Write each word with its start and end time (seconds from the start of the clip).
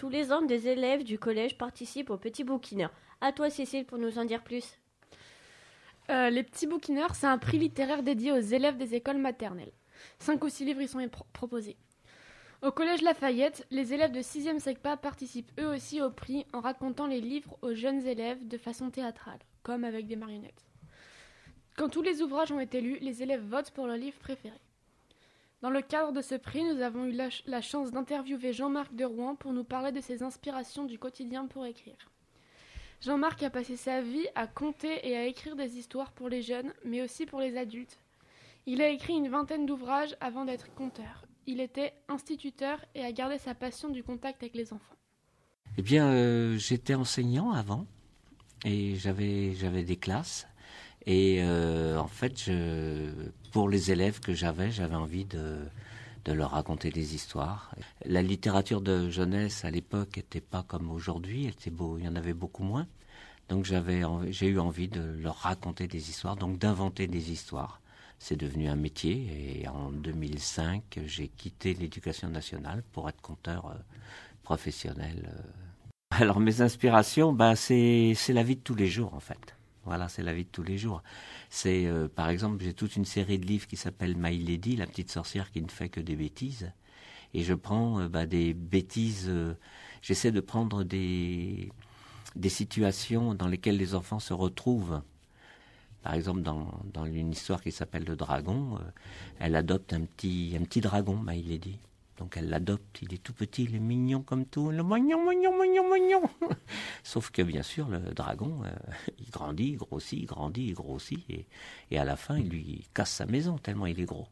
Tous 0.00 0.08
les 0.08 0.32
ans, 0.32 0.40
des 0.40 0.66
élèves 0.66 1.04
du 1.04 1.18
collège 1.18 1.58
participent 1.58 2.08
aux 2.08 2.16
petits 2.16 2.42
bouquineurs. 2.42 2.90
À 3.20 3.32
toi, 3.32 3.50
Cécile, 3.50 3.84
pour 3.84 3.98
nous 3.98 4.18
en 4.18 4.24
dire 4.24 4.42
plus. 4.42 4.78
Euh, 6.08 6.30
les 6.30 6.42
petits 6.42 6.66
bouquineurs, 6.66 7.14
c'est 7.14 7.26
un 7.26 7.36
prix 7.36 7.58
littéraire 7.58 8.02
dédié 8.02 8.32
aux 8.32 8.40
élèves 8.40 8.78
des 8.78 8.94
écoles 8.94 9.18
maternelles. 9.18 9.74
Cinq 10.18 10.42
ou 10.42 10.48
six 10.48 10.64
livres 10.64 10.80
y 10.80 10.88
sont 10.88 11.06
proposés. 11.34 11.76
Au 12.62 12.70
collège 12.70 13.02
Lafayette, 13.02 13.66
les 13.70 13.92
élèves 13.92 14.12
de 14.12 14.20
6e 14.20 14.58
SECPA 14.58 14.96
participent 14.96 15.52
eux 15.60 15.68
aussi 15.68 16.00
au 16.00 16.08
prix 16.08 16.46
en 16.54 16.60
racontant 16.60 17.06
les 17.06 17.20
livres 17.20 17.58
aux 17.60 17.74
jeunes 17.74 18.06
élèves 18.06 18.48
de 18.48 18.56
façon 18.56 18.88
théâtrale, 18.88 19.40
comme 19.62 19.84
avec 19.84 20.06
des 20.06 20.16
marionnettes. 20.16 20.64
Quand 21.76 21.90
tous 21.90 22.00
les 22.00 22.22
ouvrages 22.22 22.52
ont 22.52 22.60
été 22.60 22.80
lus, 22.80 22.96
les 23.02 23.22
élèves 23.22 23.44
votent 23.44 23.72
pour 23.72 23.86
leur 23.86 23.98
livre 23.98 24.18
préféré. 24.18 24.56
Dans 25.62 25.70
le 25.70 25.82
cadre 25.82 26.12
de 26.12 26.22
ce 26.22 26.34
prix, 26.34 26.64
nous 26.64 26.80
avons 26.80 27.04
eu 27.04 27.12
la, 27.12 27.60
chance 27.60 27.90
d'interviewer 27.90 28.54
Jean-Marc 28.54 28.94
de 28.94 29.04
Rouen 29.04 29.36
pour 29.36 29.52
nous 29.52 29.64
parler 29.64 29.92
de 29.92 30.00
ses 30.00 30.22
inspirations 30.22 30.86
du 30.86 30.98
quotidien 30.98 31.46
pour 31.46 31.66
écrire. 31.66 32.10
Jean-Marc 33.02 33.42
a 33.42 33.50
passé 33.50 33.76
sa 33.76 34.00
vie 34.00 34.26
à 34.34 34.46
conter 34.46 35.06
et 35.06 35.16
à 35.16 35.26
écrire 35.26 35.56
des 35.56 35.76
histoires 35.76 36.12
pour 36.12 36.30
les 36.30 36.40
jeunes, 36.40 36.72
mais 36.84 37.02
aussi 37.02 37.26
pour 37.26 37.40
les 37.40 37.58
adultes. 37.58 37.98
Il 38.64 38.80
a 38.80 38.88
écrit 38.88 39.14
une 39.14 39.28
vingtaine 39.28 39.66
d'ouvrages 39.66 40.16
avant 40.20 40.46
d'être 40.46 40.74
conteur. 40.74 41.26
Il 41.46 41.60
était 41.60 41.92
instituteur 42.08 42.82
et 42.94 43.04
a 43.04 43.12
gardé 43.12 43.36
sa 43.36 43.54
passion 43.54 43.90
du 43.90 44.02
contact 44.02 44.42
avec 44.42 44.54
les 44.54 44.72
enfants. 44.72 44.96
Eh 45.76 45.82
bien, 45.82 46.08
euh, 46.08 46.56
j'étais 46.56 46.94
enseignant 46.94 47.52
avant 47.52 47.86
et 48.64 48.96
j'avais 48.96 49.54
j'avais 49.54 49.82
des 49.82 49.96
classes 49.96 50.46
et 51.06 51.38
euh, 51.40 51.98
en 51.98 52.06
fait, 52.06 52.38
je, 52.44 53.10
pour 53.50 53.68
les 53.68 53.90
élèves 53.90 54.20
que 54.20 54.34
j'avais, 54.34 54.70
j'avais 54.70 54.94
envie 54.94 55.24
de, 55.24 55.58
leur 56.26 56.52
raconter 56.52 56.90
des 56.90 57.14
histoires. 57.14 57.74
La 58.04 58.22
littérature 58.22 58.80
de 58.80 59.10
jeunesse 59.10 59.64
à 59.64 59.70
l'époque 59.70 60.16
n'était 60.16 60.40
pas 60.40 60.62
comme 60.62 60.90
aujourd'hui, 60.90 61.52
il 61.66 62.04
y 62.04 62.08
en 62.08 62.14
avait 62.16 62.34
beaucoup 62.34 62.62
moins. 62.62 62.86
Donc 63.48 63.64
j'avais, 63.64 64.02
j'ai 64.30 64.46
eu 64.46 64.60
envie 64.60 64.86
de 64.86 65.00
leur 65.00 65.36
raconter 65.36 65.88
des 65.88 66.08
histoires, 66.08 66.36
donc 66.36 66.58
d'inventer 66.58 67.08
des 67.08 67.32
histoires. 67.32 67.80
C'est 68.20 68.36
devenu 68.36 68.68
un 68.68 68.76
métier 68.76 69.62
et 69.62 69.68
en 69.68 69.90
2005, 69.90 71.00
j'ai 71.06 71.28
quitté 71.28 71.74
l'éducation 71.74 72.28
nationale 72.28 72.84
pour 72.92 73.08
être 73.08 73.20
conteur 73.20 73.66
euh, 73.66 73.74
professionnel. 74.44 75.28
Euh. 75.34 75.42
Alors 76.10 76.38
mes 76.38 76.60
inspirations, 76.60 77.32
bah, 77.32 77.56
c'est, 77.56 78.12
c'est 78.14 78.32
la 78.32 78.42
vie 78.42 78.56
de 78.56 78.60
tous 78.60 78.74
les 78.74 78.88
jours 78.88 79.14
en 79.14 79.20
fait. 79.20 79.56
Voilà, 79.84 80.08
c'est 80.08 80.22
la 80.22 80.34
vie 80.34 80.44
de 80.44 80.50
tous 80.50 80.62
les 80.62 80.78
jours. 80.78 81.02
C'est, 81.48 81.86
euh, 81.86 82.08
par 82.08 82.28
exemple, 82.28 82.62
j'ai 82.62 82.74
toute 82.74 82.96
une 82.96 83.04
série 83.04 83.38
de 83.38 83.46
livres 83.46 83.66
qui 83.66 83.76
s'appelle 83.76 84.14
My 84.16 84.36
Lady, 84.36 84.76
la 84.76 84.86
petite 84.86 85.10
sorcière 85.10 85.50
qui 85.50 85.62
ne 85.62 85.68
fait 85.68 85.88
que 85.88 86.00
des 86.00 86.16
bêtises. 86.16 86.70
Et 87.32 87.42
je 87.42 87.54
prends 87.54 88.00
euh, 88.00 88.08
bah, 88.08 88.26
des 88.26 88.52
bêtises. 88.54 89.26
Euh, 89.28 89.54
j'essaie 90.02 90.32
de 90.32 90.40
prendre 90.40 90.84
des 90.84 91.72
des 92.36 92.48
situations 92.48 93.34
dans 93.34 93.48
lesquelles 93.48 93.76
les 93.76 93.94
enfants 93.94 94.20
se 94.20 94.32
retrouvent. 94.32 95.02
Par 96.02 96.14
exemple, 96.14 96.42
dans, 96.42 96.80
dans 96.94 97.04
une 97.04 97.32
histoire 97.32 97.60
qui 97.60 97.72
s'appelle 97.72 98.04
Le 98.04 98.14
Dragon, 98.14 98.78
elle 99.40 99.56
adopte 99.56 99.92
un 99.92 100.02
petit 100.02 100.56
un 100.58 100.62
petit 100.64 100.80
dragon, 100.80 101.18
My 101.22 101.42
Lady. 101.42 101.78
Donc 102.20 102.36
elle 102.36 102.50
l'adopte, 102.50 103.00
il 103.00 103.14
est 103.14 103.22
tout 103.22 103.32
petit, 103.32 103.64
il 103.64 103.74
est 103.74 103.80
mignon 103.80 104.20
comme 104.20 104.44
tout, 104.44 104.70
le 104.70 104.82
mignon, 104.84 105.26
mignon, 105.26 105.58
mignon, 105.58 105.90
mignon. 105.90 106.22
Sauf 107.02 107.30
que 107.30 107.40
bien 107.40 107.62
sûr, 107.62 107.88
le 107.88 107.98
dragon, 108.12 108.60
euh, 108.62 108.92
il 109.18 109.30
grandit, 109.30 109.70
il 109.70 109.76
grossit, 109.78 110.20
il 110.20 110.26
grandit, 110.26 110.66
il 110.66 110.74
grossit, 110.74 111.24
et, 111.90 111.98
à 111.98 112.04
la 112.04 112.16
fin, 112.16 112.36
il 112.36 112.50
lui 112.50 112.86
casse 112.92 113.12
sa 113.12 113.24
maison 113.24 113.56
tellement 113.56 113.86
il 113.86 113.98
est 113.98 114.04
gros. 114.04 114.28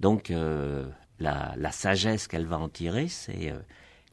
Donc 0.00 0.30
euh, 0.30 0.86
la, 1.18 1.54
la, 1.56 1.72
sagesse 1.72 2.28
qu'elle 2.28 2.44
va 2.44 2.58
en 2.58 2.68
tirer, 2.68 3.08
c'est 3.08 3.52
euh, 3.52 3.58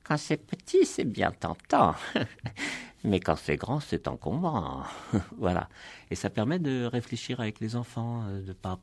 quand 0.05 0.15
c'est 0.15 0.37
petit, 0.37 0.85
c'est 0.85 1.03
bien 1.03 1.31
tentant, 1.31 1.95
mais 3.03 3.19
quand 3.19 3.35
c'est 3.35 3.57
grand, 3.57 3.81
c'est 3.81 4.07
encombrant. 4.07 4.83
voilà. 5.37 5.67
Et 6.11 6.15
ça 6.15 6.29
permet 6.29 6.59
de 6.59 6.85
réfléchir 6.85 7.41
avec 7.41 7.59
les 7.59 7.75
enfants, 7.75 8.23
de 8.29 8.53
pas 8.53 8.79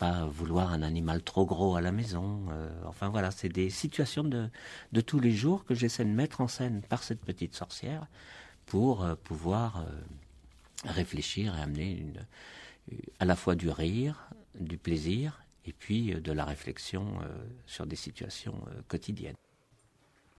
pas 0.00 0.24
vouloir 0.24 0.72
un 0.72 0.80
animal 0.80 1.22
trop 1.22 1.44
gros 1.44 1.76
à 1.76 1.82
la 1.82 1.92
maison. 1.92 2.46
Euh, 2.50 2.70
enfin 2.86 3.10
voilà, 3.10 3.30
c'est 3.30 3.50
des 3.50 3.68
situations 3.68 4.24
de, 4.24 4.50
tous 5.02 5.20
les 5.20 5.30
jours 5.30 5.66
que 5.66 5.74
j'essaie 5.74 6.06
de 6.06 6.10
mettre 6.10 6.40
en 6.40 6.48
scène 6.48 6.80
par 6.80 7.02
cette 7.02 7.20
petite 7.20 7.54
sorcière 7.54 8.06
pour 8.64 9.04
euh, 9.04 9.14
pouvoir 9.14 9.80
euh, 9.80 9.84
réfléchir 10.86 11.54
et 11.54 11.60
amener 11.60 12.06
à 13.18 13.26
la 13.26 13.36
fois 13.36 13.54
du 13.54 13.68
rire, 13.68 14.30
du 14.58 14.78
plaisir 14.78 15.44
et 15.66 15.74
puis 15.74 16.14
de 16.14 16.32
la 16.32 16.46
réflexion 16.46 17.18
sur 17.66 17.86
des 17.86 17.94
situations 17.94 18.58
quotidiennes. 18.88 19.36